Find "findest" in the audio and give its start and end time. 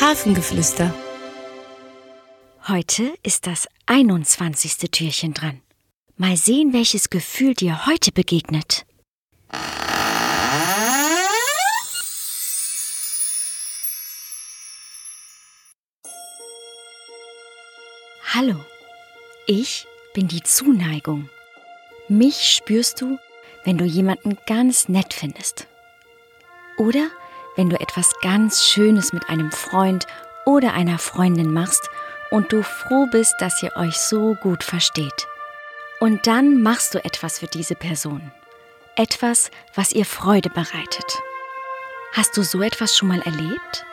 25.14-25.68